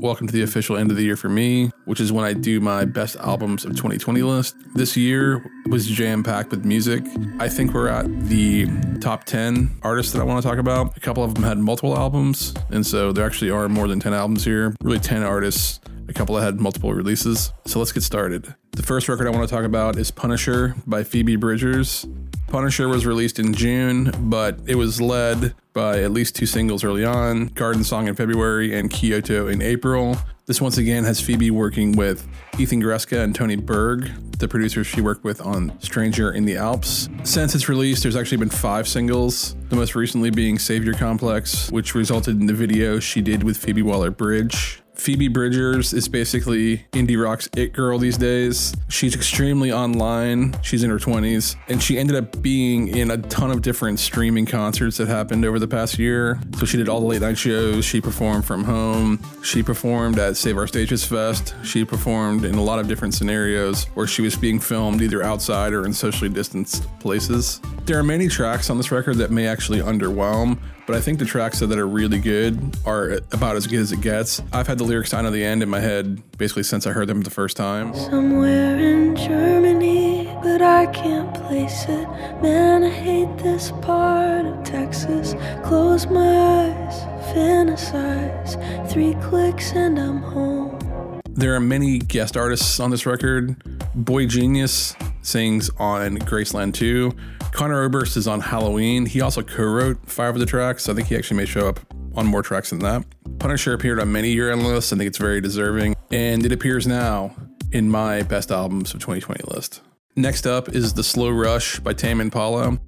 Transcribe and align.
Welcome 0.00 0.28
to 0.28 0.32
the 0.32 0.42
official 0.42 0.76
end 0.76 0.92
of 0.92 0.96
the 0.96 1.02
year 1.02 1.16
for 1.16 1.28
me, 1.28 1.72
which 1.84 1.98
is 2.00 2.12
when 2.12 2.24
I 2.24 2.32
do 2.32 2.60
my 2.60 2.84
best 2.84 3.16
albums 3.16 3.64
of 3.64 3.72
2020 3.72 4.22
list. 4.22 4.54
This 4.76 4.96
year 4.96 5.44
was 5.66 5.88
jam 5.88 6.22
packed 6.22 6.52
with 6.52 6.64
music. 6.64 7.02
I 7.40 7.48
think 7.48 7.74
we're 7.74 7.88
at 7.88 8.06
the 8.28 8.68
top 9.00 9.24
10 9.24 9.80
artists 9.82 10.12
that 10.12 10.20
I 10.20 10.22
want 10.22 10.40
to 10.40 10.48
talk 10.48 10.58
about. 10.58 10.96
A 10.96 11.00
couple 11.00 11.24
of 11.24 11.34
them 11.34 11.42
had 11.42 11.58
multiple 11.58 11.98
albums, 11.98 12.54
and 12.70 12.86
so 12.86 13.10
there 13.10 13.26
actually 13.26 13.50
are 13.50 13.68
more 13.68 13.88
than 13.88 13.98
10 13.98 14.14
albums 14.14 14.44
here. 14.44 14.76
Really, 14.82 15.00
10 15.00 15.24
artists. 15.24 15.80
A 16.08 16.12
couple 16.12 16.36
that 16.36 16.42
had 16.42 16.60
multiple 16.60 16.94
releases. 16.94 17.52
So 17.66 17.80
let's 17.80 17.90
get 17.90 18.04
started. 18.04 18.54
The 18.72 18.84
first 18.84 19.08
record 19.08 19.26
I 19.26 19.30
want 19.30 19.48
to 19.48 19.54
talk 19.54 19.64
about 19.64 19.98
is 19.98 20.12
Punisher 20.12 20.76
by 20.86 21.02
Phoebe 21.02 21.34
Bridgers. 21.34 22.06
Punisher 22.48 22.88
was 22.88 23.04
released 23.04 23.38
in 23.38 23.52
June, 23.52 24.10
but 24.20 24.58
it 24.66 24.74
was 24.74 25.02
led 25.02 25.54
by 25.74 26.02
at 26.02 26.10
least 26.10 26.34
two 26.34 26.46
singles 26.46 26.82
early 26.82 27.04
on 27.04 27.46
Garden 27.48 27.84
Song 27.84 28.08
in 28.08 28.14
February 28.14 28.76
and 28.76 28.90
Kyoto 28.90 29.48
in 29.48 29.60
April. 29.60 30.16
This 30.46 30.58
once 30.58 30.78
again 30.78 31.04
has 31.04 31.20
Phoebe 31.20 31.50
working 31.50 31.92
with 31.92 32.26
Ethan 32.58 32.82
Gruska 32.82 33.22
and 33.22 33.34
Tony 33.34 33.56
Berg, 33.56 34.10
the 34.38 34.48
producers 34.48 34.86
she 34.86 35.02
worked 35.02 35.24
with 35.24 35.42
on 35.42 35.78
Stranger 35.82 36.32
in 36.32 36.46
the 36.46 36.56
Alps. 36.56 37.10
Since 37.22 37.54
its 37.54 37.68
release, 37.68 38.02
there's 38.02 38.16
actually 38.16 38.38
been 38.38 38.48
five 38.48 38.88
singles, 38.88 39.54
the 39.68 39.76
most 39.76 39.94
recently 39.94 40.30
being 40.30 40.58
Savior 40.58 40.94
Complex, 40.94 41.70
which 41.70 41.94
resulted 41.94 42.40
in 42.40 42.46
the 42.46 42.54
video 42.54 42.98
she 42.98 43.20
did 43.20 43.42
with 43.42 43.58
Phoebe 43.58 43.82
Waller 43.82 44.10
Bridge. 44.10 44.80
Phoebe 44.98 45.28
Bridgers 45.28 45.92
is 45.92 46.08
basically 46.08 46.78
indie 46.92 47.22
rock's 47.22 47.48
it 47.56 47.72
girl 47.72 47.98
these 47.98 48.18
days. 48.18 48.74
She's 48.88 49.14
extremely 49.14 49.72
online. 49.72 50.56
She's 50.62 50.82
in 50.82 50.90
her 50.90 50.98
20s, 50.98 51.54
and 51.68 51.80
she 51.80 51.96
ended 51.96 52.16
up 52.16 52.42
being 52.42 52.88
in 52.88 53.12
a 53.12 53.16
ton 53.16 53.52
of 53.52 53.62
different 53.62 54.00
streaming 54.00 54.44
concerts 54.44 54.96
that 54.96 55.06
happened 55.06 55.44
over 55.44 55.60
the 55.60 55.68
past 55.68 55.98
year. 56.00 56.40
So 56.58 56.66
she 56.66 56.76
did 56.76 56.88
all 56.88 57.00
the 57.00 57.06
late 57.06 57.22
night 57.22 57.38
shows. 57.38 57.84
She 57.84 58.00
performed 58.00 58.44
from 58.44 58.64
home. 58.64 59.20
She 59.42 59.62
performed 59.62 60.18
at 60.18 60.36
Save 60.36 60.58
Our 60.58 60.66
Stages 60.66 61.04
Fest. 61.04 61.54
She 61.62 61.84
performed 61.84 62.44
in 62.44 62.56
a 62.56 62.62
lot 62.62 62.80
of 62.80 62.88
different 62.88 63.14
scenarios 63.14 63.84
where 63.94 64.06
she 64.06 64.22
was 64.22 64.34
being 64.34 64.58
filmed 64.58 65.00
either 65.00 65.22
outside 65.22 65.72
or 65.72 65.86
in 65.86 65.92
socially 65.92 66.28
distanced 66.28 66.86
places. 66.98 67.60
There 67.84 67.98
are 67.98 68.02
many 68.04 68.26
tracks 68.26 68.68
on 68.68 68.76
this 68.76 68.90
record 68.90 69.16
that 69.18 69.30
may 69.30 69.46
actually 69.46 69.78
underwhelm, 69.78 70.58
but 70.88 70.96
I 70.96 71.02
think 71.02 71.18
the 71.18 71.26
tracks 71.26 71.58
that 71.58 71.70
are 71.78 71.86
really 71.86 72.18
good 72.18 72.74
are 72.86 73.20
about 73.32 73.56
as 73.56 73.66
good 73.66 73.80
as 73.80 73.92
it 73.92 74.00
gets. 74.00 74.40
I've 74.54 74.66
had 74.66 74.78
the 74.78 74.84
lyrics 74.84 75.10
down 75.10 75.24
to 75.24 75.30
the 75.30 75.44
end 75.44 75.62
in 75.62 75.68
my 75.68 75.80
head 75.80 76.22
basically 76.38 76.62
since 76.62 76.86
I 76.86 76.92
heard 76.92 77.08
them 77.08 77.20
the 77.20 77.30
first 77.30 77.58
time. 77.58 77.94
Somewhere 77.94 78.78
in 78.78 79.14
Germany, 79.14 80.34
but 80.42 80.62
I 80.62 80.86
can't 80.86 81.34
place 81.34 81.84
it. 81.90 82.08
Man, 82.40 82.84
I 82.84 82.88
hate 82.88 83.36
this 83.36 83.70
part 83.82 84.46
of 84.46 84.64
Texas. 84.64 85.34
Close 85.62 86.06
my 86.06 86.70
eyes, 86.70 87.02
fantasize. 87.36 88.56
Three 88.90 89.12
clicks 89.28 89.72
and 89.72 89.98
I'm 89.98 90.22
home. 90.22 91.20
There 91.28 91.54
are 91.54 91.60
many 91.60 91.98
guest 91.98 92.34
artists 92.34 92.80
on 92.80 92.90
this 92.90 93.04
record. 93.04 93.62
Boy 93.94 94.26
Genius 94.26 94.96
sings 95.20 95.68
on 95.78 96.16
Graceland 96.20 96.72
2. 96.72 97.12
Conor 97.58 97.82
Oberst 97.82 98.16
is 98.16 98.28
on 98.28 98.38
Halloween. 98.38 99.04
He 99.04 99.20
also 99.20 99.42
co 99.42 99.64
wrote 99.64 99.98
five 100.08 100.32
of 100.36 100.38
the 100.38 100.46
tracks. 100.46 100.88
I 100.88 100.94
think 100.94 101.08
he 101.08 101.16
actually 101.16 101.38
may 101.38 101.44
show 101.44 101.68
up 101.68 101.80
on 102.14 102.24
more 102.24 102.40
tracks 102.40 102.70
than 102.70 102.78
that. 102.78 103.04
Punisher 103.40 103.72
appeared 103.72 103.98
on 103.98 104.12
many 104.12 104.30
year 104.30 104.52
end 104.52 104.62
lists. 104.62 104.92
I 104.92 104.96
think 104.96 105.08
it's 105.08 105.18
very 105.18 105.40
deserving. 105.40 105.96
And 106.12 106.46
it 106.46 106.52
appears 106.52 106.86
now 106.86 107.34
in 107.72 107.90
my 107.90 108.22
best 108.22 108.52
albums 108.52 108.94
of 108.94 109.00
2020 109.00 109.42
list. 109.52 109.80
Next 110.14 110.46
up 110.46 110.68
is 110.68 110.94
The 110.94 111.02
Slow 111.02 111.30
Rush 111.30 111.80
by 111.80 111.94
Tame 111.94 112.20
Impala. 112.20 112.78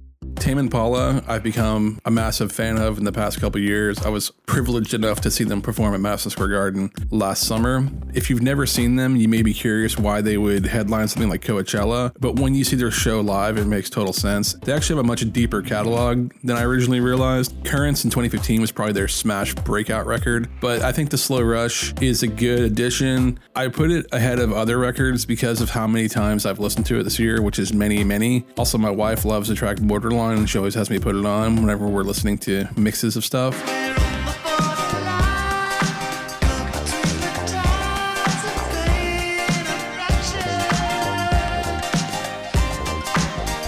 Tame 0.41 0.57
Impala, 0.57 1.23
I've 1.27 1.43
become 1.43 2.01
a 2.03 2.09
massive 2.09 2.51
fan 2.51 2.79
of 2.79 2.97
in 2.97 3.03
the 3.03 3.11
past 3.11 3.39
couple 3.39 3.61
years. 3.61 3.99
I 3.99 4.09
was 4.09 4.31
privileged 4.47 4.95
enough 4.95 5.21
to 5.21 5.29
see 5.29 5.43
them 5.43 5.61
perform 5.61 5.93
at 5.93 5.99
Madison 5.99 6.31
Square 6.31 6.47
Garden 6.47 6.89
last 7.11 7.43
summer. 7.43 7.87
If 8.15 8.27
you've 8.27 8.41
never 8.41 8.65
seen 8.65 8.95
them, 8.95 9.15
you 9.15 9.27
may 9.27 9.43
be 9.43 9.53
curious 9.53 9.99
why 9.99 10.21
they 10.21 10.39
would 10.39 10.65
headline 10.65 11.07
something 11.09 11.29
like 11.29 11.41
Coachella, 11.41 12.11
but 12.19 12.39
when 12.39 12.55
you 12.55 12.63
see 12.63 12.75
their 12.75 12.89
show 12.89 13.21
live, 13.21 13.59
it 13.59 13.65
makes 13.65 13.87
total 13.87 14.13
sense. 14.13 14.53
They 14.53 14.73
actually 14.73 14.95
have 14.95 15.05
a 15.05 15.07
much 15.07 15.31
deeper 15.31 15.61
catalog 15.61 16.31
than 16.43 16.57
I 16.57 16.63
originally 16.63 17.01
realized. 17.01 17.53
Currents 17.63 18.03
in 18.03 18.09
2015 18.09 18.61
was 18.61 18.71
probably 18.71 18.93
their 18.93 19.07
smash 19.07 19.53
breakout 19.53 20.07
record, 20.07 20.49
but 20.59 20.81
I 20.81 20.91
think 20.91 21.11
The 21.11 21.19
Slow 21.19 21.43
Rush 21.43 21.93
is 22.01 22.23
a 22.23 22.27
good 22.27 22.61
addition. 22.61 23.39
I 23.55 23.67
put 23.67 23.91
it 23.91 24.07
ahead 24.11 24.39
of 24.39 24.51
other 24.51 24.79
records 24.79 25.23
because 25.23 25.61
of 25.61 25.69
how 25.69 25.85
many 25.85 26.07
times 26.07 26.47
I've 26.47 26.59
listened 26.59 26.87
to 26.87 26.99
it 26.99 27.03
this 27.03 27.19
year, 27.19 27.43
which 27.43 27.59
is 27.59 27.73
many, 27.73 28.03
many. 28.03 28.43
Also, 28.57 28.79
my 28.79 28.89
wife 28.89 29.23
loves 29.23 29.47
the 29.47 29.53
track 29.53 29.77
Borderline 29.77 30.30
and 30.37 30.49
she 30.49 30.57
always 30.57 30.75
has 30.75 30.89
me 30.89 30.99
put 30.99 31.15
it 31.15 31.25
on 31.25 31.55
whenever 31.57 31.87
we're 31.87 32.03
listening 32.03 32.37
to 32.39 32.67
mixes 32.75 33.15
of 33.15 33.23
stuff. 33.23 34.10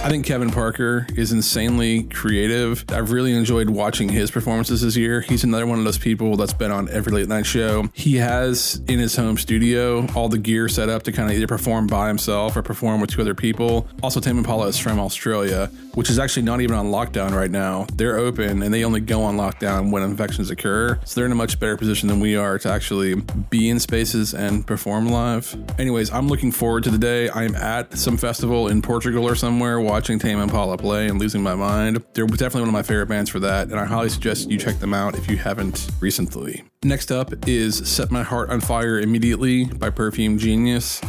I 0.04 0.10
think 0.10 0.26
Kevin 0.26 0.50
Parker 0.50 1.06
is 1.16 1.32
insanely 1.32 2.02
creative. 2.02 2.84
I've 2.90 3.10
really 3.10 3.32
enjoyed 3.32 3.70
watching 3.70 4.10
his 4.10 4.30
performances 4.30 4.82
this 4.82 4.96
year. 4.96 5.22
He's 5.22 5.44
another 5.44 5.66
one 5.66 5.78
of 5.78 5.86
those 5.86 5.96
people 5.96 6.36
that's 6.36 6.52
been 6.52 6.70
on 6.70 6.90
every 6.90 7.10
late 7.10 7.26
night 7.26 7.46
show. 7.46 7.88
He 7.94 8.16
has 8.16 8.82
in 8.86 8.98
his 8.98 9.16
home 9.16 9.38
studio 9.38 10.06
all 10.14 10.28
the 10.28 10.36
gear 10.36 10.68
set 10.68 10.90
up 10.90 11.04
to 11.04 11.12
kind 11.12 11.30
of 11.30 11.36
either 11.38 11.46
perform 11.46 11.86
by 11.86 12.08
himself 12.08 12.54
or 12.54 12.60
perform 12.60 13.00
with 13.00 13.12
two 13.12 13.22
other 13.22 13.34
people. 13.34 13.88
Also, 14.02 14.20
Tame 14.20 14.36
Impala 14.36 14.66
is 14.66 14.78
from 14.78 15.00
Australia, 15.00 15.70
which 15.94 16.10
is 16.10 16.18
actually 16.18 16.42
not 16.42 16.60
even 16.60 16.76
on 16.76 16.88
lockdown 16.88 17.30
right 17.30 17.50
now. 17.50 17.86
They're 17.94 18.18
open 18.18 18.62
and 18.62 18.74
they 18.74 18.84
only 18.84 19.00
go 19.00 19.22
on 19.22 19.38
lockdown 19.38 19.90
when 19.90 20.02
infections 20.02 20.50
occur. 20.50 21.00
So 21.06 21.14
they're 21.14 21.26
in 21.26 21.32
a 21.32 21.34
much 21.34 21.58
better 21.58 21.78
position 21.78 22.10
than 22.10 22.20
we 22.20 22.36
are 22.36 22.58
to 22.58 22.68
actually 22.68 23.14
be 23.48 23.70
in 23.70 23.80
spaces 23.80 24.34
and 24.34 24.66
perform 24.66 25.06
live. 25.06 25.56
Anyways, 25.78 26.10
I'm 26.10 26.28
looking 26.28 26.52
forward 26.52 26.84
to 26.84 26.90
the 26.90 26.98
day 26.98 27.30
I'm 27.30 27.56
at 27.56 27.96
some 27.96 28.18
festival 28.18 28.68
in 28.68 28.82
Portugal 28.82 29.26
or 29.26 29.34
somewhere 29.34 29.80
watching 29.94 30.18
Tame 30.18 30.40
Impala 30.40 30.76
play 30.76 31.06
and 31.06 31.20
losing 31.20 31.40
my 31.40 31.54
mind. 31.54 32.04
They're 32.14 32.26
definitely 32.26 32.62
one 32.62 32.70
of 32.70 32.72
my 32.72 32.82
favorite 32.82 33.06
bands 33.06 33.30
for 33.30 33.38
that, 33.38 33.68
and 33.68 33.78
I 33.78 33.84
highly 33.84 34.08
suggest 34.08 34.50
you 34.50 34.58
check 34.58 34.80
them 34.80 34.92
out 34.92 35.16
if 35.16 35.30
you 35.30 35.36
haven't 35.36 35.88
recently. 36.00 36.64
Next 36.82 37.12
up 37.12 37.32
is 37.46 37.88
Set 37.88 38.10
My 38.10 38.24
Heart 38.24 38.50
on 38.50 38.60
Fire 38.60 38.98
Immediately 38.98 39.66
by 39.66 39.90
Perfume 39.90 40.36
Genius. 40.36 41.00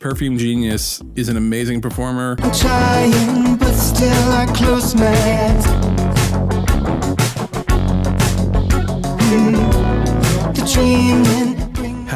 Perfume 0.00 0.38
Genius 0.38 1.00
is 1.14 1.28
an 1.28 1.36
amazing 1.36 1.80
performer. 1.80 2.34
I'm 2.40 2.52
trying, 2.52 3.58
but 3.58 3.74
still 3.74 4.32
I 4.32 4.46
close 4.46 4.96
my 4.96 5.06
eyes. 5.06 5.64
Mm. 9.30 10.54
The 10.56 10.72
dreaming 10.74 11.51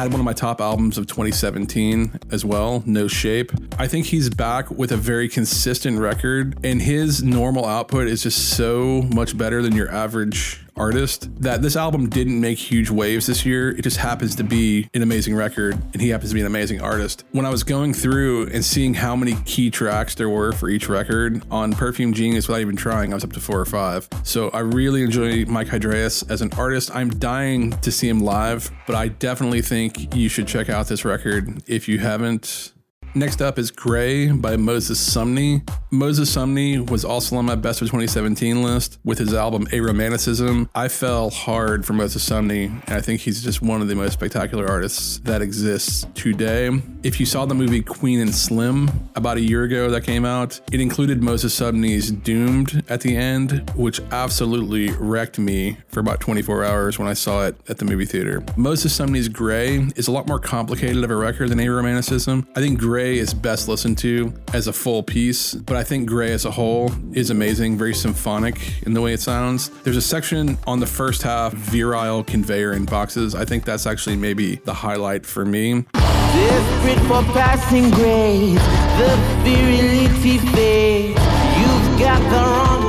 had 0.07 0.13
one 0.13 0.21
of 0.21 0.25
my 0.25 0.31
top 0.31 0.61
albums 0.61 0.97
of 0.97 1.05
2017 1.05 2.17
as 2.31 2.45
well, 2.45 2.81
No 2.85 3.09
Shape. 3.09 3.51
I 3.77 3.89
think 3.89 4.05
he's 4.05 4.29
back 4.29 4.71
with 4.71 4.93
a 4.93 4.95
very 4.95 5.27
consistent 5.27 5.99
record, 5.99 6.57
and 6.63 6.81
his 6.81 7.21
normal 7.21 7.65
output 7.65 8.07
is 8.07 8.23
just 8.23 8.55
so 8.55 9.01
much 9.13 9.37
better 9.37 9.61
than 9.61 9.75
your 9.75 9.91
average 9.91 10.61
artist 10.77 11.29
that 11.41 11.61
this 11.61 11.75
album 11.75 12.09
didn't 12.09 12.39
make 12.39 12.57
huge 12.57 12.89
waves 12.89 13.27
this 13.27 13.45
year. 13.45 13.69
It 13.71 13.81
just 13.81 13.97
happens 13.97 14.35
to 14.35 14.43
be 14.43 14.89
an 14.93 15.01
amazing 15.01 15.35
record 15.35 15.73
and 15.93 16.01
he 16.01 16.09
happens 16.09 16.31
to 16.31 16.33
be 16.33 16.41
an 16.41 16.47
amazing 16.47 16.81
artist. 16.81 17.23
When 17.31 17.45
I 17.45 17.49
was 17.49 17.63
going 17.63 17.93
through 17.93 18.47
and 18.47 18.63
seeing 18.63 18.93
how 18.93 19.15
many 19.15 19.35
key 19.45 19.69
tracks 19.69 20.15
there 20.15 20.29
were 20.29 20.51
for 20.51 20.69
each 20.69 20.89
record 20.89 21.43
on 21.51 21.73
Perfume 21.73 22.13
Genius 22.13 22.47
without 22.47 22.61
even 22.61 22.75
trying, 22.75 23.13
I 23.13 23.15
was 23.15 23.23
up 23.23 23.33
to 23.33 23.39
four 23.39 23.59
or 23.59 23.65
five. 23.65 24.07
So 24.23 24.49
I 24.49 24.59
really 24.59 25.03
enjoy 25.03 25.45
Mike 25.45 25.67
Hadreas 25.67 26.29
as 26.29 26.41
an 26.41 26.51
artist. 26.57 26.93
I'm 26.95 27.09
dying 27.09 27.71
to 27.81 27.91
see 27.91 28.07
him 28.07 28.19
live, 28.19 28.71
but 28.85 28.95
I 28.95 29.09
definitely 29.09 29.61
think 29.61 30.15
you 30.15 30.29
should 30.29 30.47
check 30.47 30.69
out 30.69 30.87
this 30.87 31.05
record 31.05 31.63
if 31.67 31.87
you 31.87 31.99
haven't. 31.99 32.73
Next 33.17 33.41
up 33.41 33.57
is 33.57 33.71
Gray 33.71 34.31
by 34.31 34.57
Moses 34.57 34.99
Sumney. 34.99 35.67
Moses 35.89 36.35
Sumney 36.35 36.87
was 36.87 37.03
also 37.03 37.35
on 37.37 37.45
my 37.45 37.55
best 37.55 37.81
of 37.81 37.87
2017 37.87 38.61
list 38.61 38.99
with 39.03 39.17
his 39.17 39.33
album 39.33 39.65
Aromanticism. 39.67 40.69
I 40.75 40.87
fell 40.87 41.31
hard 41.31 41.83
for 41.83 41.93
Moses 41.93 42.29
Sumney, 42.29 42.65
and 42.67 42.93
I 42.93 43.01
think 43.01 43.21
he's 43.21 43.41
just 43.41 43.63
one 43.63 43.81
of 43.81 43.87
the 43.87 43.95
most 43.95 44.13
spectacular 44.13 44.67
artists 44.67 45.17
that 45.19 45.41
exists 45.41 46.05
today. 46.13 46.69
If 47.01 47.19
you 47.19 47.25
saw 47.25 47.45
the 47.45 47.55
movie 47.55 47.81
Queen 47.81 48.19
and 48.19 48.35
Slim 48.35 48.91
about 49.15 49.37
a 49.37 49.41
year 49.41 49.63
ago 49.63 49.89
that 49.89 50.03
came 50.03 50.23
out, 50.23 50.59
it 50.71 50.79
included 50.79 51.23
Moses 51.23 51.59
Sumney's 51.59 52.11
Doomed 52.11 52.83
at 52.87 53.01
the 53.01 53.15
end, 53.15 53.71
which 53.75 53.99
absolutely 54.11 54.91
wrecked 54.91 55.39
me 55.39 55.77
for 55.87 56.01
about 56.01 56.19
24 56.19 56.65
hours 56.65 56.99
when 56.99 57.07
I 57.07 57.13
saw 57.13 57.47
it 57.47 57.55
at 57.67 57.79
the 57.79 57.85
movie 57.85 58.05
theater. 58.05 58.43
Moses 58.55 58.95
Sumney's 58.95 59.29
Gray 59.29 59.77
is 59.95 60.07
a 60.07 60.11
lot 60.11 60.27
more 60.27 60.39
complicated 60.39 61.03
of 61.03 61.09
a 61.09 61.15
record 61.15 61.49
than 61.49 61.57
Aromanticism. 61.57 62.45
I 62.55 62.59
think 62.59 62.77
Gray 62.77 63.06
is 63.15 63.33
best 63.33 63.67
listened 63.67 63.97
to 63.99 64.33
as 64.53 64.67
a 64.67 64.73
full 64.73 65.03
piece, 65.03 65.53
but 65.53 65.77
I 65.77 65.83
think 65.83 66.07
Gray 66.07 66.33
as 66.33 66.45
a 66.45 66.51
whole 66.51 66.91
is 67.13 67.29
amazing, 67.29 67.77
very 67.77 67.93
symphonic 67.93 68.83
in 68.83 68.93
the 68.93 69.01
way 69.01 69.13
it 69.13 69.21
sounds. 69.21 69.69
There's 69.83 69.97
a 69.97 70.01
section 70.01 70.57
on 70.67 70.79
the 70.79 70.85
first 70.85 71.21
half, 71.21 71.53
virile 71.53 72.23
conveyor 72.23 72.73
in 72.73 72.85
boxes. 72.85 73.35
I 73.35 73.45
think 73.45 73.65
that's 73.65 73.85
actually 73.85 74.17
maybe 74.17 74.55
the 74.57 74.73
highlight 74.73 75.25
for 75.25 75.45
me. 75.45 75.85
Desperate 75.93 76.99
for 77.07 77.23
passing 77.33 77.89
the 77.89 78.57
virility 79.43 80.37
fades. 80.53 81.19
You've 81.59 81.99
got 81.99 82.19
the 82.29 82.37
wrong 82.37 82.86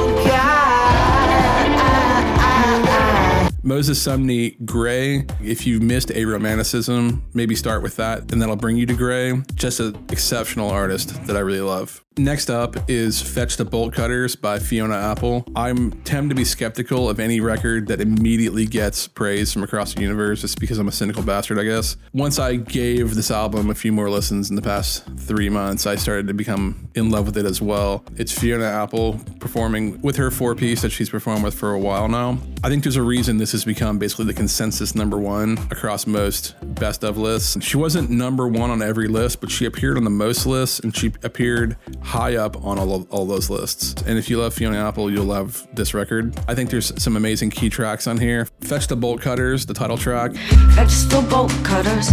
Moses 3.69 4.03
Sumney, 4.03 4.57
Gray. 4.65 5.27
If 5.45 5.67
you've 5.67 5.83
missed 5.83 6.09
Aromanticism, 6.09 7.21
maybe 7.35 7.55
start 7.55 7.83
with 7.83 7.97
that, 7.97 8.33
and 8.33 8.41
that'll 8.41 8.57
bring 8.57 8.79
you 8.79 8.87
to 8.87 8.95
Gray. 8.95 9.43
Just 9.57 9.79
an 9.79 9.95
exceptional 10.09 10.71
artist 10.71 11.27
that 11.27 11.37
I 11.37 11.41
really 11.41 11.61
love. 11.61 12.03
Next 12.19 12.51
up 12.51 12.75
is 12.91 13.23
Fetch 13.23 13.59
the 13.59 13.65
Bolt 13.65 13.95
Cutters 13.95 14.35
by 14.35 14.59
Fiona 14.59 14.97
Apple. 14.97 15.47
I'm 15.55 15.93
tend 16.03 16.31
to 16.31 16.35
be 16.35 16.45
skeptical 16.45 17.09
of 17.09 17.21
any 17.21 17.41
record 17.41 17.87
that 17.89 18.01
immediately 18.01 18.67
gets 18.67 19.07
praise 19.07 19.53
from 19.53 19.63
across 19.63 19.95
the 19.95 20.01
universe 20.01 20.41
just 20.41 20.59
because 20.59 20.79
I'm 20.79 20.89
a 20.89 20.93
cynical 20.93 21.23
bastard, 21.23 21.61
I 21.61 21.63
guess. 21.63 21.97
Once 22.13 22.41
I 22.41 22.57
gave 22.57 23.15
this 23.15 23.31
album 23.31 23.71
a 23.71 23.75
few 23.75 23.93
more 23.93 24.11
listens 24.11 24.51
in 24.51 24.57
the 24.57 24.63
past 24.63 25.07
three 25.17 25.49
months, 25.49 25.87
I 25.87 25.95
started 25.95 26.27
to 26.27 26.35
become 26.35 26.89
in 26.97 27.11
love 27.11 27.27
with 27.27 27.37
it 27.37 27.47
as 27.47 27.63
well. 27.63 28.03
It's 28.17 28.37
Fiona 28.37 28.65
Apple 28.65 29.21
performing 29.39 30.01
with 30.03 30.17
her 30.17 30.33
four 30.33 30.57
piece 30.57 30.83
that 30.83 30.91
she's 30.91 31.11
performed 31.11 31.45
with 31.45 31.55
for 31.55 31.73
a 31.73 31.79
while 31.79 32.09
now. 32.09 32.39
I 32.65 32.69
think 32.69 32.83
there's 32.83 32.97
a 32.97 33.03
reason 33.03 33.37
this 33.37 33.55
has 33.59 33.65
become 33.65 33.99
basically 33.99 34.25
the 34.25 34.35
consensus 34.35 34.95
number 34.95 35.19
one 35.19 35.59
across 35.73 36.07
most 36.07 36.55
best 36.77 37.03
of 37.03 37.19
lists. 37.19 37.61
She 37.61 37.77
wasn't 37.77 38.09
number 38.09 38.47
one 38.47 38.71
on 38.71 38.83
every 38.83 39.09
list, 39.09 39.41
but 39.41 39.51
she 39.51 39.65
appeared 39.65 39.97
on 39.97 40.05
the 40.05 40.11
most 40.11 40.47
lists 40.47 40.79
and 40.79 40.97
she 40.97 41.13
appeared 41.25 41.77
high 42.01 42.37
up 42.37 42.65
on 42.65 42.79
all, 42.79 42.95
of, 42.95 43.11
all 43.11 43.27
those 43.27 43.51
lists. 43.51 44.01
And 44.07 44.17
if 44.17 44.31
you 44.31 44.39
love 44.39 44.55
Fiona 44.55 44.79
Apple, 44.79 45.11
you'll 45.11 45.25
love 45.25 45.67
this 45.75 45.93
record. 45.93 46.39
I 46.47 46.55
think 46.55 46.71
there's 46.71 46.93
some 47.03 47.17
amazing 47.17 47.51
key 47.51 47.69
tracks 47.69 48.07
on 48.07 48.19
here. 48.19 48.47
Fetch 48.61 48.87
the 48.87 48.95
Bolt 48.95 49.21
Cutters, 49.21 49.67
the 49.67 49.75
title 49.75 49.99
track. 49.99 50.35
Fetch 50.77 50.93
the 51.09 51.27
bolt 51.29 51.51
cutters. 51.65 52.11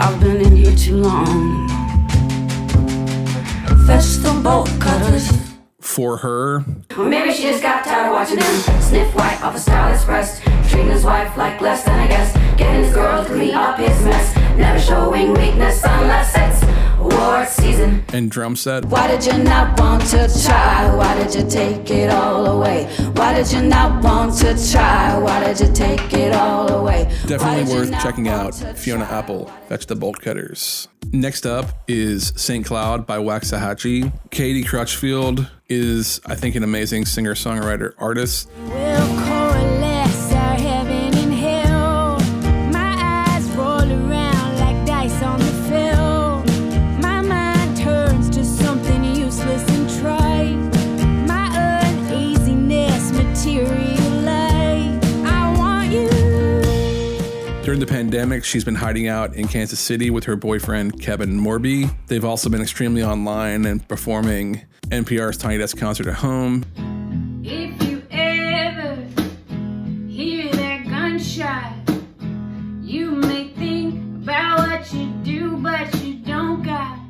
I've 0.00 0.18
been 0.18 0.40
in 0.40 0.56
here 0.56 0.74
too 0.74 0.96
long. 0.96 1.68
Fetch 3.86 4.16
the 4.22 4.40
bolt 4.42 4.70
cutters. 4.80 5.41
For 5.92 6.16
her, 6.18 6.64
Or 6.96 7.04
maybe 7.04 7.34
she 7.34 7.42
just 7.42 7.62
got 7.62 7.84
tired 7.84 8.06
of 8.06 8.12
watching 8.14 8.38
him 8.38 8.80
sniff 8.80 9.14
white 9.14 9.42
off 9.42 9.54
a 9.54 9.58
stylist 9.60 10.06
breast. 10.06 10.42
Treating 10.70 10.90
his 10.90 11.04
wife 11.04 11.36
like 11.36 11.60
less 11.60 11.84
than 11.84 12.00
a 12.00 12.08
guest. 12.08 12.34
Getting 12.56 12.84
his 12.84 12.94
girl 12.94 13.22
to 13.22 13.28
clean 13.28 13.54
up 13.54 13.78
his 13.78 14.02
mess. 14.02 14.34
Never 14.56 14.78
showing 14.80 15.34
weakness 15.34 15.82
unless 15.84 16.32
it's 16.34 16.62
award 16.98 17.46
season. 17.48 18.04
and 18.14 18.30
drum 18.30 18.56
set. 18.56 18.86
Why 18.86 19.06
did 19.06 19.26
you 19.26 19.42
not 19.44 19.78
want 19.78 20.02
to 20.12 20.30
try? 20.46 20.94
Why 20.94 21.14
did 21.22 21.34
you 21.34 21.46
take 21.48 21.90
it 21.90 22.08
all 22.10 22.46
away? 22.46 22.86
Why 23.16 23.34
did 23.34 23.52
you 23.52 23.60
not 23.60 24.02
want 24.02 24.34
to 24.38 24.54
try? 24.72 25.18
Why 25.18 25.44
did 25.44 25.60
you 25.60 25.74
take 25.74 26.10
it 26.14 26.32
all 26.32 26.72
away? 26.72 27.04
Definitely 27.26 27.70
worth 27.74 27.90
checking 28.02 28.28
out 28.28 28.54
Fiona? 28.54 29.04
Apple, 29.04 29.52
Fetch 29.68 29.86
the 29.86 29.96
Bolt 29.96 30.20
Cutters. 30.20 30.88
Next 31.14 31.44
up 31.44 31.66
is 31.88 32.32
St. 32.36 32.64
Cloud 32.64 33.06
by 33.06 33.18
Waxahatchee. 33.18 34.10
Katie 34.30 34.64
Crutchfield 34.64 35.46
is, 35.68 36.22
I 36.24 36.34
think, 36.34 36.54
an 36.54 36.62
amazing 36.64 37.04
singer 37.04 37.34
songwriter 37.34 37.92
artist. 37.98 38.48
Pandemic, 58.22 58.44
she's 58.44 58.64
been 58.64 58.76
hiding 58.76 59.08
out 59.08 59.34
in 59.34 59.48
Kansas 59.48 59.80
City 59.80 60.08
with 60.08 60.22
her 60.26 60.36
boyfriend, 60.36 61.02
Kevin 61.02 61.40
Morby. 61.40 61.92
They've 62.06 62.24
also 62.24 62.48
been 62.48 62.62
extremely 62.62 63.02
online 63.02 63.66
and 63.66 63.86
performing 63.88 64.62
NPR's 64.90 65.36
Tiny 65.36 65.58
Desk 65.58 65.76
concert 65.76 66.06
at 66.06 66.14
home. 66.14 66.62
If 67.42 67.82
you 67.82 68.00
ever 68.12 68.94
hear 70.06 70.52
that 70.52 70.84
gunshot, 70.84 71.72
you 72.80 73.10
may 73.10 73.48
think 73.54 74.22
about 74.22 74.68
what 74.68 74.92
you 74.94 75.10
do, 75.24 75.56
but 75.56 75.92
you 76.00 76.14
don't 76.24 76.62
got. 76.62 77.00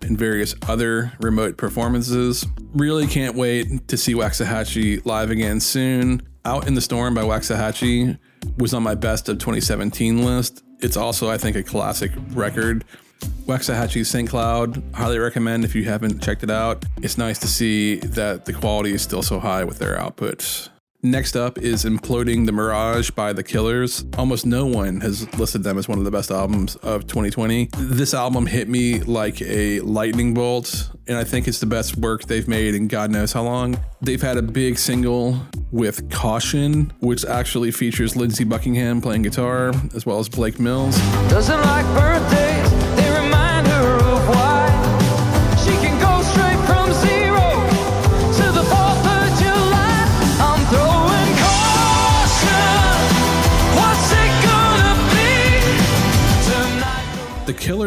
and 0.00 0.18
various 0.18 0.54
other 0.68 1.12
remote 1.20 1.58
performances. 1.58 2.46
Really 2.72 3.06
can't 3.06 3.36
wait 3.36 3.88
to 3.88 3.98
see 3.98 4.14
Waxahatchee 4.14 5.04
live 5.04 5.30
again 5.30 5.60
soon. 5.60 6.22
Out 6.44 6.66
in 6.66 6.74
the 6.74 6.80
Storm 6.80 7.14
by 7.14 7.22
Waxahatchee 7.22 8.18
was 8.58 8.74
on 8.74 8.82
my 8.82 8.96
best 8.96 9.28
of 9.28 9.38
2017 9.38 10.24
list. 10.24 10.64
It's 10.80 10.96
also, 10.96 11.30
I 11.30 11.38
think, 11.38 11.54
a 11.54 11.62
classic 11.62 12.10
record. 12.30 12.84
Waxahatchee 13.46 14.04
St. 14.04 14.28
Cloud, 14.28 14.82
highly 14.92 15.20
recommend 15.20 15.64
if 15.64 15.76
you 15.76 15.84
haven't 15.84 16.20
checked 16.20 16.42
it 16.42 16.50
out. 16.50 16.84
It's 16.96 17.16
nice 17.16 17.38
to 17.40 17.46
see 17.46 17.96
that 18.00 18.44
the 18.46 18.52
quality 18.52 18.92
is 18.92 19.02
still 19.02 19.22
so 19.22 19.38
high 19.38 19.62
with 19.62 19.78
their 19.78 19.96
output. 19.96 20.68
Next 21.04 21.36
up 21.36 21.58
is 21.58 21.84
Imploding 21.84 22.46
the 22.46 22.52
Mirage 22.52 23.10
by 23.10 23.32
The 23.32 23.42
Killers. 23.42 24.04
Almost 24.16 24.46
no 24.46 24.66
one 24.66 25.00
has 25.00 25.32
listed 25.36 25.64
them 25.64 25.76
as 25.76 25.88
one 25.88 25.98
of 25.98 26.04
the 26.04 26.12
best 26.12 26.32
albums 26.32 26.74
of 26.76 27.08
2020. 27.08 27.70
This 27.76 28.14
album 28.14 28.46
hit 28.46 28.68
me 28.68 29.00
like 29.00 29.42
a 29.42 29.80
lightning 29.80 30.32
bolt, 30.32 30.90
and 31.08 31.16
I 31.16 31.24
think 31.24 31.48
it's 31.48 31.58
the 31.60 31.66
best 31.66 31.96
work 31.96 32.24
they've 32.24 32.46
made 32.46 32.74
in 32.74 32.88
God 32.88 33.10
knows 33.10 33.32
how 33.32 33.42
long. 33.42 33.78
They've 34.00 34.20
had 34.20 34.36
a 34.36 34.42
big 34.42 34.78
single 34.78 35.40
with 35.70 36.10
Caution, 36.10 36.92
which 37.00 37.24
actually 37.24 37.70
features 37.70 38.14
Lindsey 38.14 38.44
Buckingham 38.44 39.00
playing 39.00 39.22
guitar, 39.22 39.72
as 39.94 40.06
well 40.06 40.18
as 40.18 40.28
Blake 40.28 40.60
Mills. 40.60 40.96
Doesn't 41.28 41.60
like 41.60 41.86
birthdays, 41.96 42.61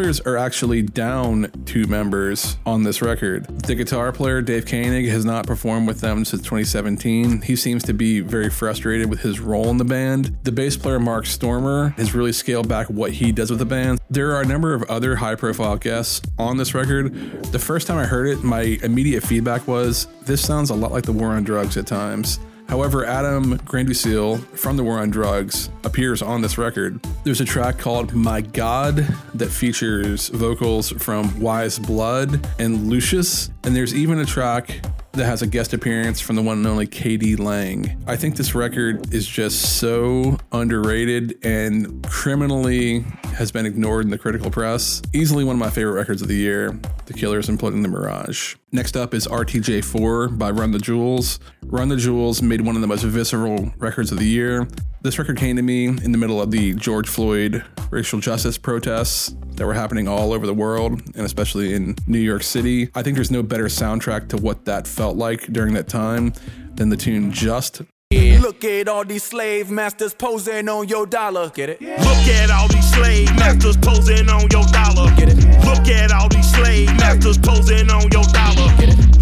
Are 0.06 0.36
actually 0.36 0.82
down 0.82 1.50
two 1.64 1.84
members 1.88 2.58
on 2.64 2.84
this 2.84 3.02
record. 3.02 3.44
The 3.62 3.74
guitar 3.74 4.12
player 4.12 4.40
Dave 4.40 4.64
Keuning 4.64 5.08
has 5.10 5.24
not 5.24 5.48
performed 5.48 5.88
with 5.88 6.00
them 6.00 6.24
since 6.24 6.42
2017. 6.42 7.42
He 7.42 7.56
seems 7.56 7.82
to 7.82 7.92
be 7.92 8.20
very 8.20 8.48
frustrated 8.48 9.10
with 9.10 9.18
his 9.18 9.40
role 9.40 9.68
in 9.68 9.78
the 9.78 9.84
band. 9.84 10.38
The 10.44 10.52
bass 10.52 10.76
player 10.76 11.00
Mark 11.00 11.24
Stoermer 11.24 11.92
has 11.98 12.14
really 12.14 12.32
scaled 12.32 12.68
back 12.68 12.86
what 12.86 13.10
he 13.14 13.32
does 13.32 13.50
with 13.50 13.58
the 13.58 13.66
band. 13.66 13.98
There 14.08 14.32
are 14.36 14.42
a 14.42 14.46
number 14.46 14.74
of 14.74 14.84
other 14.84 15.16
high 15.16 15.34
profile 15.34 15.76
guests 15.76 16.22
on 16.38 16.56
this 16.56 16.72
record. 16.72 17.42
The 17.46 17.58
first 17.58 17.88
time 17.88 17.98
I 17.98 18.04
heard 18.04 18.28
it, 18.28 18.44
my 18.44 18.78
immediate 18.84 19.24
feedback 19.24 19.66
was 19.66 20.06
this 20.22 20.40
sounds 20.40 20.70
a 20.70 20.74
lot 20.74 20.92
like 20.92 21.02
the 21.02 21.12
War 21.12 21.30
on 21.30 21.42
Drugs 21.42 21.76
at 21.76 21.88
times. 21.88 22.38
However, 22.68 23.04
Adam 23.04 23.58
Granduciel 23.58 24.44
from 24.56 24.76
the 24.76 24.84
War 24.84 24.98
on 24.98 25.10
Drugs 25.10 25.70
appears 25.84 26.20
on 26.20 26.42
this 26.42 26.58
record. 26.58 27.00
There's 27.24 27.40
a 27.40 27.44
track 27.44 27.78
called 27.78 28.12
My 28.14 28.40
God 28.40 29.06
that 29.34 29.50
features 29.50 30.28
vocals 30.28 30.90
from 30.90 31.40
Weyes 31.40 31.78
Blood 31.78 32.46
and 32.58 32.88
Lucius, 32.88 33.50
and 33.64 33.74
there's 33.74 33.94
even 33.94 34.18
a 34.18 34.24
track 34.24 34.84
that 35.16 35.24
has 35.24 35.40
a 35.40 35.46
guest 35.46 35.72
appearance 35.72 36.20
from 36.20 36.36
the 36.36 36.42
one 36.42 36.58
and 36.58 36.66
only 36.66 36.86
KD 36.86 37.38
Lang. 37.38 38.02
I 38.06 38.16
think 38.16 38.36
this 38.36 38.54
record 38.54 39.14
is 39.14 39.26
just 39.26 39.78
so 39.78 40.36
underrated 40.52 41.38
and 41.42 42.06
criminally 42.06 43.00
has 43.34 43.50
been 43.50 43.64
ignored 43.64 44.04
in 44.04 44.10
the 44.10 44.18
critical 44.18 44.50
press. 44.50 45.00
Easily 45.14 45.42
one 45.42 45.56
of 45.56 45.60
my 45.60 45.70
favorite 45.70 45.94
records 45.94 46.20
of 46.20 46.28
the 46.28 46.36
year. 46.36 46.78
The 47.06 47.14
Killers 47.14 47.48
Imploding 47.48 47.82
the 47.82 47.88
Mirage. 47.88 48.56
Next 48.72 48.96
up 48.96 49.14
is 49.14 49.26
RTJ4 49.26 50.38
by 50.38 50.50
Run 50.50 50.72
the 50.72 50.78
Jewels. 50.78 51.40
Run 51.62 51.88
the 51.88 51.96
Jewels 51.96 52.42
made 52.42 52.60
one 52.60 52.74
of 52.74 52.82
the 52.82 52.88
most 52.88 53.02
visceral 53.02 53.72
records 53.78 54.12
of 54.12 54.18
the 54.18 54.26
year. 54.26 54.68
This 55.00 55.18
record 55.18 55.38
came 55.38 55.56
to 55.56 55.62
me 55.62 55.86
in 55.86 56.12
the 56.12 56.18
middle 56.18 56.42
of 56.42 56.50
the 56.50 56.74
George 56.74 57.08
Floyd 57.08 57.64
racial 57.90 58.20
justice 58.20 58.58
protests 58.58 59.34
that 59.54 59.66
were 59.66 59.74
happening 59.74 60.08
all 60.08 60.32
over 60.32 60.46
the 60.46 60.54
world, 60.54 61.00
and 61.14 61.24
especially 61.24 61.74
in 61.74 61.96
New 62.06 62.18
York 62.18 62.42
City. 62.42 62.90
I 62.94 63.02
think 63.02 63.16
there's 63.16 63.30
no 63.30 63.42
better 63.42 63.66
soundtrack 63.66 64.28
to 64.30 64.36
what 64.36 64.64
that 64.64 64.86
felt 64.86 65.16
like 65.16 65.46
during 65.52 65.74
that 65.74 65.88
time 65.88 66.32
than 66.74 66.88
the 66.88 66.96
tune 66.96 67.32
Just 67.32 67.82
Look 68.12 68.62
at 68.64 68.86
all 68.86 69.04
these 69.04 69.24
slave 69.24 69.68
masters 69.68 70.14
posing 70.14 70.68
on 70.68 70.86
your 70.86 71.06
dollar. 71.06 71.50
Get 71.50 71.70
it? 71.70 71.80
Look 71.80 72.28
at 72.28 72.50
all 72.50 72.68
these 72.68 72.88
slave 72.92 73.34
masters 73.34 73.76
posing 73.76 74.30
on 74.30 74.42
your 74.52 74.64
dollar. 74.66 75.10
Get 75.16 75.30
it? 75.30 75.64
Look 75.64 75.88
at 75.88 76.12
all 76.12 76.28
these 76.28 76.48
slave 76.52 76.86
masters 76.96 77.36
posing 77.38 77.90
on 77.90 78.02
your 78.12 78.22
dollar. 78.22 78.72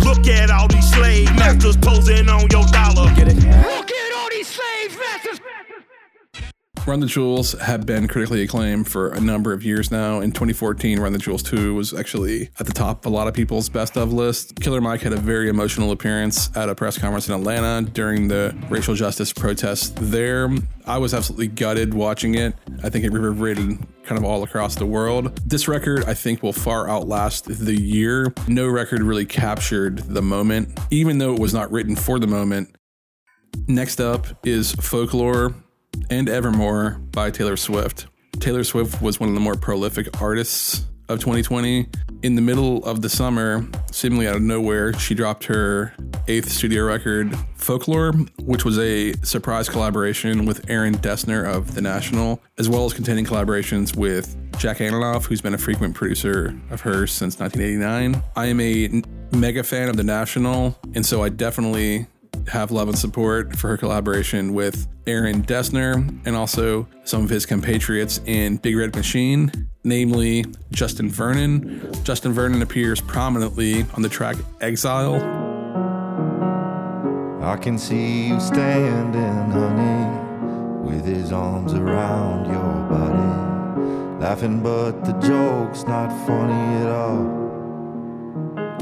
Look 0.05 0.27
at 0.29 0.51
all 0.51 0.69
these 0.69 0.91
slave 0.93 1.35
masters 1.37 1.79
posing 1.79 2.29
on 2.29 2.47
your 2.51 2.65
dollar. 2.67 3.15
Get 3.15 3.29
it? 3.29 3.74
Run 6.87 7.01
the 7.01 7.07
Jewels 7.07 7.53
have 7.53 7.87
been 7.87 8.07
critically 8.07 8.43
acclaimed 8.43 8.87
for 8.87 9.09
a 9.09 9.21
number 9.21 9.55
of 9.55 9.65
years 9.65 9.91
now. 9.91 10.21
In 10.21 10.33
2014, 10.33 11.01
Run 11.01 11.15
the 11.15 11.19
Jewels 11.19 11.43
2 11.43 11.75
was 11.75 11.95
actually 11.95 12.51
at 12.61 12.67
the 12.67 12.75
top 12.75 13.07
of 13.07 13.13
a 13.13 13.15
lot 13.15 13.27
of 13.27 13.33
people's 13.33 13.71
best 13.71 13.97
of 13.97 14.13
list. 14.13 14.61
Killer 14.61 14.83
Mike 14.83 15.01
had 15.01 15.15
a 15.15 15.17
very 15.17 15.49
emotional 15.49 15.93
appearance 15.93 16.55
at 16.55 16.69
a 16.69 16.75
press 16.75 16.99
conference 16.99 17.27
in 17.27 17.35
Atlanta 17.35 17.89
during 17.91 18.29
the 18.29 18.55
racial 18.69 18.95
justice 18.95 19.33
protests 19.33 19.95
there. 19.97 20.51
I 20.85 20.99
was 20.99 21.15
absolutely 21.15 21.49
gutted 21.49 21.95
watching 21.95 22.35
it. 22.35 22.55
I 22.83 22.91
think 22.91 23.07
it 23.07 23.13
reverberated 23.13 23.79
kind 24.05 24.19
of 24.19 24.25
all 24.25 24.43
across 24.43 24.75
the 24.75 24.85
world. 24.85 25.41
This 25.49 25.67
record, 25.67 26.05
I 26.05 26.13
think, 26.13 26.43
will 26.43 26.53
far 26.53 26.91
outlast 26.91 27.47
the 27.47 27.75
year. 27.75 28.35
No 28.47 28.69
record 28.69 29.03
really 29.03 29.25
captured 29.25 30.01
the 30.01 30.21
moment, 30.21 30.79
even 30.91 31.17
though 31.17 31.33
it 31.33 31.41
was 31.41 31.55
not 31.55 31.73
written 31.73 31.97
for 31.97 32.19
the 32.19 32.27
moment. 32.27 32.77
Next 33.67 34.01
up 34.01 34.27
is 34.45 34.73
Folklore 34.73 35.55
and 36.11 36.29
Evermore 36.29 37.01
by 37.13 37.31
Taylor 37.31 37.57
Swift. 37.57 38.07
Taylor 38.41 38.65
Swift 38.65 39.01
was 39.01 39.21
one 39.21 39.29
of 39.29 39.35
the 39.35 39.41
more 39.41 39.55
prolific 39.55 40.21
artists 40.21 40.87
of 41.09 41.19
2020. 41.21 41.87
In 42.23 42.35
the 42.35 42.43
middle 42.43 42.85
of 42.85 43.03
the 43.03 43.09
summer, 43.09 43.67
seemingly 43.91 44.27
out 44.27 44.37
of 44.37 44.43
nowhere, 44.43 44.93
she 44.99 45.15
dropped 45.15 45.45
her 45.45 45.93
eighth 46.27 46.51
studio 46.51 46.85
record, 46.85 47.37
Folklore, 47.57 48.13
which 48.43 48.65
was 48.65 48.79
a 48.79 49.13
surprise 49.23 49.69
collaboration 49.69 50.47
with 50.47 50.69
Aaron 50.71 50.97
Dessner 50.97 51.45
of 51.47 51.75
The 51.75 51.83
National, 51.83 52.41
as 52.59 52.69
well 52.69 52.87
as 52.87 52.95
containing 52.95 53.27
collaborations 53.27 53.97
with 53.97 54.37
Jack 54.59 54.79
Antonoff, 54.79 55.25
who's 55.25 55.43
been 55.43 55.55
a 55.55 55.59
frequent 55.59 55.95
producer 55.95 56.59
of 56.71 56.81
hers 56.81 57.13
since 57.13 57.39
1989. 57.39 58.23
I 58.37 58.47
am 58.47 58.61
a 58.61 59.03
mega 59.37 59.63
fan 59.63 59.89
of 59.89 59.97
The 59.97 60.05
National, 60.05 60.79
and 60.95 61.05
so 61.05 61.23
I 61.23 61.29
definitely 61.29 62.07
have 62.49 62.71
love 62.71 62.89
and 62.89 62.99
support 62.99 63.57
for 63.57 63.69
her 63.69 63.77
collaboration 63.77 64.55
with 64.55 64.87
Aaron 65.07 65.43
Dessner 65.43 65.95
and 66.27 66.37
also 66.37 66.87
some 67.05 67.23
of 67.23 67.31
his 67.31 67.47
compatriots 67.47 68.21
in 68.27 68.57
Big 68.57 68.77
Red 68.77 68.95
Machine, 68.95 69.69
namely 69.85 70.45
Justin 70.71 71.09
Vernon. 71.09 71.93
Justin 72.05 72.33
Vernon 72.33 72.63
appears 72.63 73.01
prominently 73.01 73.87
on 73.95 74.03
the 74.03 74.09
track 74.09 74.37
Exile. 74.61 75.17
I 77.43 77.57
can 77.57 77.79
see 77.79 78.29
you 78.29 78.41
standing, 78.41 79.51
honey, 79.51 80.89
with 80.91 81.05
his 81.05 81.33
arms 81.33 81.75
around 81.75 82.47
your 82.47 82.89
body, 82.89 84.21
laughing, 84.21 84.63
but 84.63 85.05
the 85.05 85.13
joke's 85.21 85.85
not 85.85 86.09
funny 86.27 86.83
at 86.83 86.89
all. 86.89 87.44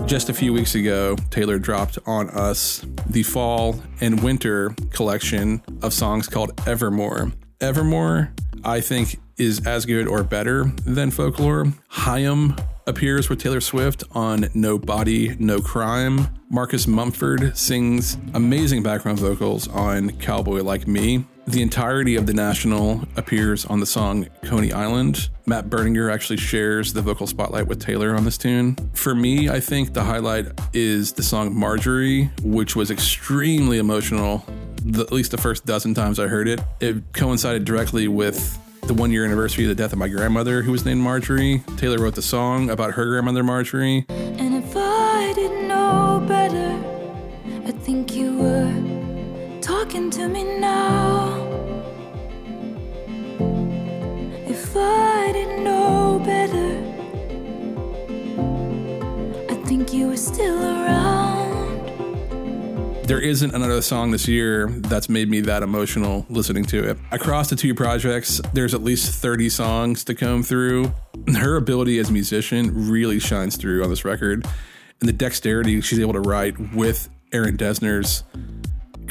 Just 0.07 0.29
a 0.29 0.35
few 0.35 0.53
weeks 0.53 0.75
ago, 0.75 1.17
Taylor 1.31 1.59
dropped 1.59 1.99
on 2.07 2.29
us 2.31 2.85
the 3.09 3.23
fall 3.23 3.81
and 4.01 4.23
winter 4.23 4.75
collection 4.91 5.63
of 5.81 5.95
songs 5.95 6.29
called 6.29 6.53
Evermore. 6.67 7.33
Evermore, 7.61 8.33
I 8.63 8.81
think, 8.81 9.19
is 9.39 9.67
as 9.67 9.87
good 9.87 10.07
or 10.07 10.23
better 10.23 10.65
than 10.85 11.11
Folklore. 11.11 11.73
HAIM 11.89 12.57
appears 12.87 13.31
with 13.31 13.41
Taylor 13.41 13.61
Swift 13.61 14.05
on 14.13 14.49
No 14.55 14.77
Body, 14.79 15.35
No 15.39 15.61
Crime. 15.61 16.29
Marcus 16.51 16.87
Mumford 16.87 17.57
sings 17.57 18.19
amazing 18.35 18.83
background 18.83 19.19
vocals 19.19 19.67
on 19.69 20.11
Cowboy 20.19 20.63
Like 20.63 20.87
Me. 20.87 21.25
The 21.47 21.61
entirety 21.61 22.15
of 22.15 22.27
The 22.27 22.35
National 22.35 23.03
appears 23.17 23.67
on 23.67 23.81
the 23.81 23.87
song 23.87 24.29
Coney 24.45 24.73
Island. 24.73 25.29
Matt 25.45 25.69
Berninger 25.69 26.11
actually 26.13 26.37
shares 26.37 26.93
the 26.93 27.03
vocal 27.03 27.27
spotlight 27.27 27.67
with 27.67 27.81
Taylor 27.81 28.15
on 28.15 28.25
this 28.25 28.39
tune. 28.39 28.77
For 28.95 29.13
me, 29.13 29.51
I 29.51 29.59
think 29.59 29.93
the 29.93 30.05
highlight 30.05 30.47
is 30.73 31.13
the 31.13 31.23
song 31.23 31.53
Marjorie, 31.55 32.31
which 32.43 32.77
was 32.77 32.93
extremely 32.93 33.79
emotional, 33.79 34.47
the, 34.85 35.03
at 35.03 35.13
least 35.13 35.33
the 35.33 35.39
first 35.39 35.67
dozen 35.67 35.95
times 35.95 36.21
I 36.21 36.29
heard 36.29 36.47
it. 36.47 36.61
It 36.81 37.13
coincided 37.13 37.65
directly 37.65 38.07
with 38.07 38.59
the 38.83 38.95
one 38.95 39.11
year 39.11 39.25
anniversary 39.25 39.65
of 39.65 39.69
the 39.69 39.75
death 39.75 39.93
of 39.93 39.99
my 39.99 40.09
grandmother, 40.09 40.63
who 40.63 40.71
was 40.71 40.85
named 40.85 41.01
Marjorie. 41.01 41.63
Taylor 41.77 41.99
wrote 41.99 42.15
the 42.15 42.23
song 42.23 42.71
about 42.71 42.93
her 42.93 43.05
grandmother, 43.07 43.43
Marjorie. 43.43 44.07
And 44.09 44.55
if 44.55 44.77
I 44.77 45.33
didn't 45.35 45.67
know 45.67 46.25
better, 46.27 46.81
I 47.67 47.73
think 47.73 48.15
you 48.15 48.39
were 48.39 48.92
talking 49.93 50.11
to 50.11 50.27
me 50.27 50.43
now. 50.59 51.37
If 54.47 54.75
I 54.75 55.33
didn't 55.33 55.65
know 55.65 56.19
better, 56.25 56.79
I 59.51 59.55
think 59.67 59.93
you 59.93 60.07
were 60.09 60.17
still 60.17 60.63
around. 60.63 61.91
There 63.05 63.21
isn't 63.21 63.55
another 63.55 63.83
song 63.83 64.13
this 64.13 64.27
year 64.27 64.69
that's 64.69 65.11
made 65.11 65.29
me 65.29 65.43
that 65.43 65.63
emotional 65.63 66.25
listening 66.31 66.65
to 66.67 66.89
it. 66.89 66.99
Across 67.11 67.51
the 67.51 67.57
two 67.57 67.75
projects, 67.75 68.41
there's 68.55 68.73
at 68.73 68.83
least 68.83 69.13
30 69.15 69.51
songs 69.51 70.05
to 70.05 70.15
comb 70.15 70.43
through. 70.43 70.91
Her 71.37 71.57
ability 71.57 71.99
as 71.99 72.09
a 72.09 72.13
musician 72.13 72.91
really 72.91 73.19
shines 73.19 73.59
through 73.59 73.85
on 73.85 73.91
this 73.91 74.07
record, 74.07 74.47
and 75.01 75.09
the 75.09 75.13
dexterity 75.13 75.83
she's 75.83 76.01
able 76.01 76.15
to 76.15 76.21
write 76.21 76.59
with 76.73 77.11
Aaron 77.31 77.59
Dessner's 77.59 78.25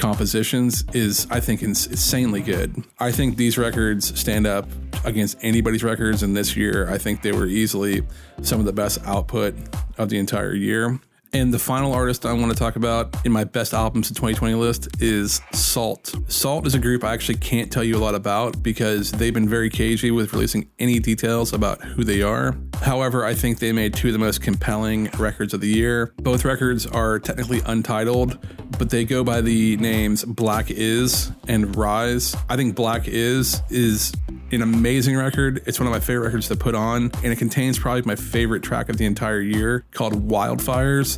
compositions 0.01 0.83
is, 0.93 1.27
I 1.29 1.39
think, 1.39 1.61
insanely 1.61 2.41
good. 2.41 2.83
I 2.99 3.11
think 3.11 3.37
these 3.37 3.57
records 3.57 4.19
stand 4.19 4.47
up 4.47 4.67
against 5.05 5.37
anybody's 5.41 5.83
records, 5.83 6.23
and 6.23 6.35
this 6.35 6.57
year, 6.57 6.89
I 6.89 6.97
think 6.97 7.21
they 7.21 7.31
were 7.31 7.45
easily 7.45 8.01
some 8.41 8.59
of 8.59 8.65
the 8.65 8.73
best 8.73 8.99
output 9.05 9.55
of 9.97 10.09
the 10.09 10.17
entire 10.17 10.53
year. 10.53 10.99
And 11.33 11.53
the 11.53 11.59
final 11.59 11.93
artist 11.93 12.25
I 12.25 12.33
want 12.33 12.51
to 12.51 12.57
talk 12.57 12.75
about 12.75 13.25
in 13.25 13.31
my 13.31 13.45
best 13.45 13.73
albums 13.73 14.09
of 14.09 14.17
2020 14.17 14.53
list 14.55 15.01
is 15.01 15.39
SAULT. 15.53 16.13
SAULT 16.27 16.67
is 16.67 16.75
a 16.75 16.79
group 16.79 17.05
I 17.05 17.13
actually 17.13 17.37
can't 17.37 17.71
tell 17.71 17.85
you 17.85 17.95
a 17.95 17.99
lot 18.03 18.15
about 18.15 18.61
because 18.61 19.13
they've 19.13 19.33
been 19.33 19.47
very 19.47 19.69
cagey 19.69 20.11
with 20.11 20.33
releasing 20.33 20.69
any 20.77 20.99
details 20.99 21.53
about 21.53 21.81
who 21.81 22.03
they 22.03 22.21
are. 22.21 22.57
However, 22.81 23.23
I 23.23 23.33
think 23.33 23.59
they 23.59 23.71
made 23.71 23.93
two 23.93 24.09
of 24.09 24.13
the 24.13 24.19
most 24.19 24.41
compelling 24.41 25.09
records 25.17 25.53
of 25.53 25.61
the 25.61 25.69
year. 25.69 26.13
Both 26.17 26.43
records 26.43 26.85
are 26.85 27.17
technically 27.17 27.61
untitled, 27.65 28.37
but 28.77 28.89
they 28.89 29.05
go 29.05 29.23
by 29.23 29.39
the 29.39 29.77
names 29.77 30.25
Black 30.25 30.69
Is 30.69 31.31
and 31.47 31.73
Rise. 31.77 32.35
I 32.49 32.57
think 32.57 32.75
Black 32.75 33.07
Is 33.07 33.61
is 33.69 34.11
an 34.55 34.61
amazing 34.61 35.17
record. 35.17 35.61
It's 35.65 35.79
one 35.79 35.87
of 35.87 35.93
my 35.93 35.99
favorite 35.99 36.25
records 36.25 36.47
to 36.49 36.55
put 36.55 36.75
on, 36.75 37.11
and 37.23 37.33
it 37.33 37.37
contains 37.37 37.79
probably 37.79 38.01
my 38.03 38.15
favorite 38.15 38.63
track 38.63 38.89
of 38.89 38.97
the 38.97 39.05
entire 39.05 39.41
year 39.41 39.85
called 39.91 40.27
Wildfires. 40.27 41.17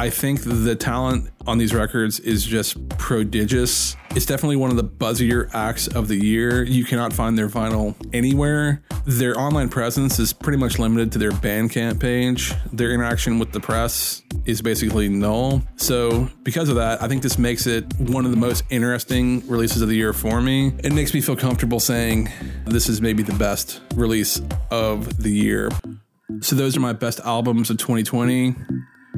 I 0.00 0.08
think 0.08 0.40
the 0.40 0.74
talent 0.74 1.28
on 1.46 1.58
these 1.58 1.74
records 1.74 2.20
is 2.20 2.46
just 2.46 2.88
prodigious. 2.96 3.96
It's 4.16 4.24
definitely 4.24 4.56
one 4.56 4.70
of 4.70 4.78
the 4.78 4.84
buzzier 4.84 5.50
acts 5.52 5.88
of 5.88 6.08
the 6.08 6.16
year. 6.16 6.62
You 6.62 6.86
cannot 6.86 7.12
find 7.12 7.36
their 7.36 7.50
vinyl 7.50 7.94
anywhere. 8.14 8.82
Their 9.04 9.38
online 9.38 9.68
presence 9.68 10.18
is 10.18 10.32
pretty 10.32 10.56
much 10.56 10.78
limited 10.78 11.12
to 11.12 11.18
their 11.18 11.32
Bandcamp 11.32 12.00
page. 12.00 12.54
Their 12.72 12.92
interaction 12.92 13.38
with 13.38 13.52
the 13.52 13.60
press 13.60 14.22
is 14.46 14.62
basically 14.62 15.10
null. 15.10 15.62
So, 15.76 16.30
because 16.44 16.70
of 16.70 16.76
that, 16.76 17.02
I 17.02 17.06
think 17.06 17.22
this 17.22 17.36
makes 17.36 17.66
it 17.66 17.84
one 17.98 18.24
of 18.24 18.30
the 18.30 18.38
most 18.38 18.64
interesting 18.70 19.46
releases 19.46 19.82
of 19.82 19.90
the 19.90 19.96
year 19.96 20.14
for 20.14 20.40
me. 20.40 20.68
It 20.82 20.94
makes 20.94 21.12
me 21.12 21.20
feel 21.20 21.36
comfortable 21.36 21.78
saying 21.78 22.30
this 22.64 22.88
is 22.88 23.02
maybe 23.02 23.22
the 23.22 23.34
best 23.34 23.82
release 23.94 24.40
of 24.70 25.22
the 25.22 25.30
year. 25.30 25.68
So, 26.40 26.56
those 26.56 26.74
are 26.74 26.80
my 26.80 26.94
best 26.94 27.20
albums 27.20 27.68
of 27.68 27.76
2020. 27.76 28.56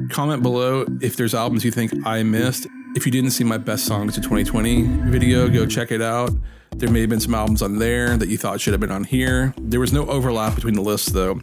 Comment 0.09 0.41
below 0.41 0.85
if 1.01 1.15
there's 1.15 1.33
albums 1.33 1.63
you 1.63 1.71
think 1.71 1.91
I 2.05 2.23
missed. 2.23 2.67
If 2.95 3.05
you 3.05 3.11
didn't 3.11 3.31
see 3.31 3.43
my 3.43 3.57
best 3.57 3.85
songs 3.85 4.17
of 4.17 4.23
2020 4.23 4.83
video, 5.09 5.49
go 5.49 5.65
check 5.65 5.91
it 5.91 6.01
out. 6.01 6.31
There 6.75 6.89
may 6.89 7.01
have 7.01 7.09
been 7.09 7.19
some 7.19 7.35
albums 7.35 7.61
on 7.61 7.77
there 7.77 8.17
that 8.17 8.29
you 8.29 8.37
thought 8.37 8.59
should 8.59 8.73
have 8.73 8.79
been 8.79 8.91
on 8.91 9.03
here. 9.03 9.53
There 9.59 9.79
was 9.79 9.93
no 9.93 10.07
overlap 10.07 10.55
between 10.55 10.73
the 10.73 10.81
lists 10.81 11.11
though. 11.11 11.41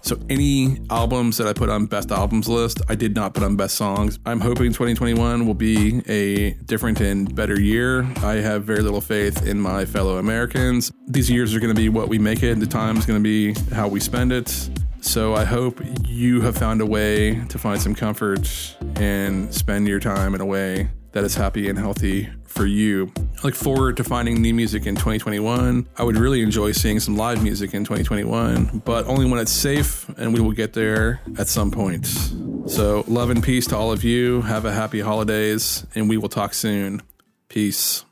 So 0.00 0.18
any 0.28 0.78
albums 0.90 1.36
that 1.38 1.46
I 1.46 1.52
put 1.52 1.68
on 1.68 1.86
best 1.86 2.10
albums 2.10 2.48
list, 2.48 2.80
I 2.88 2.94
did 2.94 3.14
not 3.14 3.34
put 3.34 3.44
on 3.44 3.56
best 3.56 3.76
songs. 3.76 4.18
I'm 4.26 4.40
hoping 4.40 4.72
2021 4.72 5.46
will 5.46 5.54
be 5.54 6.02
a 6.08 6.52
different 6.64 7.00
and 7.00 7.32
better 7.34 7.60
year. 7.60 8.02
I 8.18 8.34
have 8.34 8.64
very 8.64 8.82
little 8.82 9.00
faith 9.00 9.46
in 9.46 9.60
my 9.60 9.84
fellow 9.84 10.18
Americans. 10.18 10.90
These 11.06 11.30
years 11.30 11.54
are 11.54 11.60
going 11.60 11.74
to 11.74 11.80
be 11.80 11.88
what 11.88 12.08
we 12.08 12.18
make 12.18 12.42
it. 12.42 12.58
The 12.58 12.66
time 12.66 12.96
is 12.96 13.06
going 13.06 13.22
to 13.22 13.22
be 13.22 13.54
how 13.74 13.86
we 13.86 14.00
spend 14.00 14.32
it. 14.32 14.68
So 15.02 15.34
I 15.34 15.44
hope 15.44 15.80
you 16.06 16.40
have 16.42 16.56
found 16.56 16.80
a 16.80 16.86
way 16.86 17.44
to 17.46 17.58
find 17.58 17.82
some 17.82 17.94
comfort 17.94 18.48
and 18.94 19.52
spend 19.52 19.88
your 19.88 19.98
time 19.98 20.34
in 20.34 20.40
a 20.40 20.46
way 20.46 20.90
that 21.10 21.24
is 21.24 21.34
happy 21.34 21.68
and 21.68 21.76
healthy 21.76 22.30
for 22.46 22.66
you. 22.66 23.12
I 23.18 23.42
look 23.42 23.54
forward 23.56 23.96
to 23.96 24.04
finding 24.04 24.40
new 24.40 24.54
music 24.54 24.86
in 24.86 24.94
2021. 24.94 25.88
I 25.98 26.02
would 26.04 26.16
really 26.16 26.40
enjoy 26.40 26.70
seeing 26.70 27.00
some 27.00 27.16
live 27.16 27.42
music 27.42 27.74
in 27.74 27.82
2021, 27.84 28.82
but 28.84 29.06
only 29.06 29.28
when 29.28 29.40
it's 29.40 29.52
safe, 29.52 30.08
and 30.16 30.32
we 30.32 30.40
will 30.40 30.52
get 30.52 30.72
there 30.72 31.20
at 31.36 31.48
some 31.48 31.72
point. 31.72 32.06
So, 32.66 33.04
love 33.08 33.30
and 33.30 33.42
peace 33.42 33.66
to 33.66 33.76
all 33.76 33.90
of 33.90 34.04
you. 34.04 34.42
Have 34.42 34.64
a 34.64 34.72
happy 34.72 35.00
holidays, 35.00 35.84
and 35.96 36.08
we 36.08 36.16
will 36.16 36.28
talk 36.28 36.54
soon. 36.54 37.02
Peace. 37.48 38.04